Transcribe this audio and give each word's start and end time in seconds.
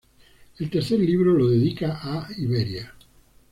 El 0.57 0.71
tercer 0.71 0.99
libro 0.99 1.31
lo 1.31 1.47
dedica 1.49 1.99
a 2.01 2.27
Iberia. 2.39 2.91